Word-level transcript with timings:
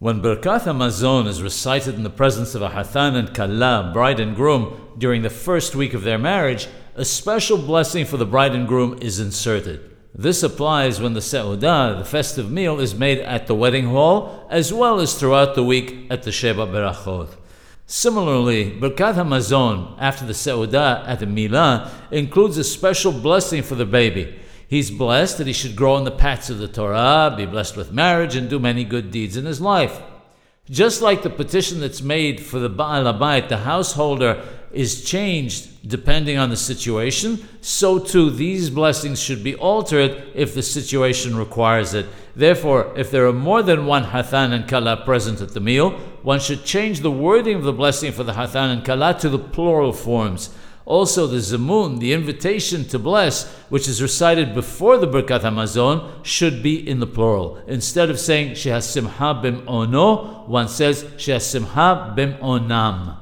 When 0.00 0.22
Birkat 0.22 0.62
Hamazon 0.62 1.26
is 1.26 1.42
recited 1.42 1.94
in 1.94 2.04
the 2.04 2.08
presence 2.08 2.54
of 2.54 2.62
a 2.62 2.70
Hathan 2.70 3.16
and 3.16 3.34
Kala, 3.34 3.90
bride 3.92 4.18
and 4.18 4.34
groom, 4.34 4.94
during 4.96 5.20
the 5.20 5.28
first 5.28 5.74
week 5.74 5.92
of 5.92 6.04
their 6.04 6.16
marriage, 6.16 6.68
a 6.94 7.04
special 7.04 7.58
blessing 7.58 8.06
for 8.06 8.16
the 8.16 8.24
bride 8.24 8.54
and 8.54 8.66
groom 8.66 8.98
is 9.02 9.20
inserted. 9.20 9.94
This 10.14 10.42
applies 10.42 11.02
when 11.02 11.12
the 11.12 11.20
Seudah, 11.20 11.98
the 11.98 12.04
festive 12.06 12.50
meal, 12.50 12.80
is 12.80 12.94
made 12.94 13.18
at 13.18 13.46
the 13.46 13.54
wedding 13.54 13.88
hall, 13.88 14.46
as 14.48 14.72
well 14.72 15.00
as 15.00 15.12
throughout 15.12 15.54
the 15.54 15.62
week 15.62 16.06
at 16.08 16.22
the 16.22 16.32
Sheba 16.32 16.66
Berachot. 16.66 17.36
Similarly, 17.84 18.70
Birkat 18.80 19.16
Hamazon, 19.16 19.96
after 19.98 20.24
the 20.24 20.32
Seudah 20.32 21.06
at 21.06 21.20
the 21.20 21.26
Milah, 21.26 21.90
includes 22.10 22.56
a 22.56 22.64
special 22.64 23.12
blessing 23.12 23.62
for 23.62 23.74
the 23.74 23.84
baby. 23.84 24.39
He's 24.70 24.92
blessed 24.92 25.38
that 25.38 25.48
he 25.48 25.52
should 25.52 25.74
grow 25.74 25.96
in 25.96 26.04
the 26.04 26.12
paths 26.12 26.48
of 26.48 26.58
the 26.58 26.68
Torah, 26.68 27.34
be 27.36 27.44
blessed 27.44 27.76
with 27.76 27.90
marriage, 27.90 28.36
and 28.36 28.48
do 28.48 28.60
many 28.60 28.84
good 28.84 29.10
deeds 29.10 29.36
in 29.36 29.44
his 29.44 29.60
life. 29.60 30.00
Just 30.70 31.02
like 31.02 31.24
the 31.24 31.28
petition 31.28 31.80
that's 31.80 32.02
made 32.02 32.40
for 32.40 32.60
the 32.60 32.68
Baal 32.68 33.02
Abayit, 33.12 33.48
the 33.48 33.56
householder, 33.56 34.40
is 34.70 35.02
changed 35.02 35.88
depending 35.88 36.38
on 36.38 36.50
the 36.50 36.56
situation, 36.56 37.48
so 37.60 37.98
too 37.98 38.30
these 38.30 38.70
blessings 38.70 39.20
should 39.20 39.42
be 39.42 39.56
altered 39.56 40.22
if 40.36 40.54
the 40.54 40.62
situation 40.62 41.36
requires 41.36 41.92
it. 41.92 42.06
Therefore, 42.36 42.96
if 42.96 43.10
there 43.10 43.26
are 43.26 43.32
more 43.32 43.64
than 43.64 43.86
one 43.86 44.04
Hathan 44.04 44.52
and 44.52 44.68
Kala 44.68 44.98
present 44.98 45.40
at 45.40 45.52
the 45.52 45.58
meal, 45.58 45.90
one 46.22 46.38
should 46.38 46.64
change 46.64 47.00
the 47.00 47.10
wording 47.10 47.56
of 47.56 47.64
the 47.64 47.72
blessing 47.72 48.12
for 48.12 48.22
the 48.22 48.34
Hathan 48.34 48.70
and 48.70 48.84
Kala 48.84 49.18
to 49.18 49.28
the 49.28 49.36
plural 49.40 49.92
forms. 49.92 50.50
Also, 50.84 51.26
the 51.26 51.36
Zamun, 51.36 52.00
the 52.00 52.12
invitation 52.12 52.84
to 52.86 52.98
bless, 52.98 53.48
which 53.68 53.86
is 53.86 54.02
recited 54.02 54.54
before 54.54 54.98
the 54.98 55.06
Birkat 55.06 55.42
Hamazon, 55.42 56.24
should 56.24 56.62
be 56.62 56.88
in 56.88 57.00
the 57.00 57.06
plural. 57.06 57.62
Instead 57.66 58.10
of 58.10 58.18
saying 58.18 58.54
She 58.54 58.70
has 58.70 58.88
Simha 58.88 59.34
bim 59.40 59.62
Ono, 59.68 60.44
one 60.46 60.68
says 60.68 61.06
She 61.16 61.30
has 61.30 61.46
Simha 61.46 62.12
bim 62.16 62.34
Onam. 62.34 63.16